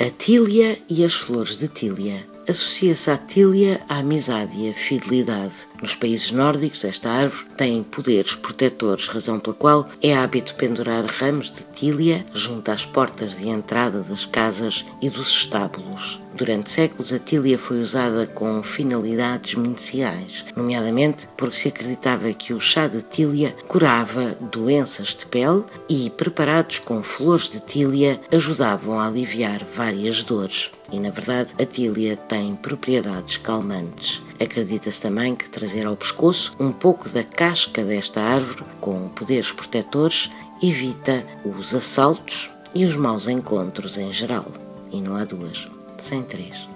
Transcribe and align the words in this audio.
A 0.00 0.10
tília 0.10 0.78
e 0.88 1.04
as 1.04 1.12
flores 1.12 1.56
de 1.56 1.66
tília. 1.66 2.24
Associa-se 2.48 3.10
a 3.10 3.18
tília 3.18 3.82
à 3.90 3.98
amizade 3.98 4.58
e 4.58 4.70
à 4.70 4.72
fidelidade. 4.72 5.68
Nos 5.82 5.94
países 5.94 6.32
nórdicos, 6.32 6.82
esta 6.82 7.10
árvore 7.10 7.44
tem 7.58 7.82
poderes 7.82 8.34
protetores, 8.34 9.06
razão 9.06 9.38
pela 9.38 9.54
qual 9.54 9.86
é 10.02 10.14
hábito 10.14 10.54
pendurar 10.54 11.04
ramos 11.04 11.52
de 11.52 11.62
tília 11.74 12.24
junto 12.32 12.70
às 12.70 12.86
portas 12.86 13.36
de 13.36 13.50
entrada 13.50 14.00
das 14.00 14.24
casas 14.24 14.86
e 15.02 15.10
dos 15.10 15.28
estábulos. 15.28 16.20
Durante 16.34 16.70
séculos, 16.70 17.12
a 17.12 17.18
tília 17.18 17.58
foi 17.58 17.82
usada 17.82 18.26
com 18.26 18.62
finalidades 18.62 19.54
medicinais, 19.54 20.44
nomeadamente 20.56 21.28
porque 21.36 21.56
se 21.56 21.68
acreditava 21.68 22.32
que 22.32 22.54
o 22.54 22.60
chá 22.60 22.86
de 22.86 23.02
tília 23.02 23.54
curava 23.66 24.36
doenças 24.52 25.08
de 25.08 25.26
pele 25.26 25.64
e, 25.88 26.08
preparados 26.10 26.78
com 26.78 27.02
flores 27.02 27.50
de 27.50 27.60
tília, 27.60 28.20
ajudavam 28.32 29.00
a 29.00 29.08
aliviar 29.08 29.64
várias 29.74 30.22
dores. 30.22 30.70
E, 30.92 30.98
na 30.98 31.10
verdade, 31.10 31.54
a 31.60 31.66
tília 31.66 32.16
tem 32.16 32.37
propriedades 32.54 33.36
calmantes. 33.36 34.22
Acredita-se 34.40 35.00
também 35.00 35.34
que 35.34 35.48
trazer 35.48 35.86
ao 35.86 35.96
pescoço 35.96 36.54
um 36.58 36.72
pouco 36.72 37.08
da 37.08 37.24
casca 37.24 37.82
desta 37.82 38.20
árvore, 38.20 38.64
com 38.80 39.08
poderes 39.08 39.52
protetores, 39.52 40.30
evita 40.62 41.24
os 41.44 41.74
assaltos 41.74 42.50
e 42.74 42.84
os 42.84 42.96
maus 42.96 43.28
encontros 43.28 43.96
em 43.98 44.12
geral. 44.12 44.46
E 44.92 45.00
não 45.00 45.16
há 45.16 45.24
duas, 45.24 45.68
sem 45.98 46.22
três. 46.22 46.68